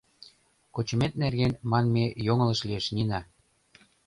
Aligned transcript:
—«Кучымет 0.73 1.13
нерген» 1.21 1.53
манме 1.71 2.05
йоҥылыш 2.25 2.59
лиеш, 2.67 2.85
Нина. 2.95 3.19